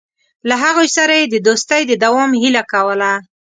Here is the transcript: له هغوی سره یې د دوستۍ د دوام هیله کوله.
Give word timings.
له 0.49 0.55
هغوی 0.63 0.87
سره 0.97 1.13
یې 1.19 1.25
د 1.29 1.35
دوستۍ 1.47 1.81
د 1.87 1.93
دوام 2.03 2.31
هیله 2.41 2.63
کوله. 2.73 3.11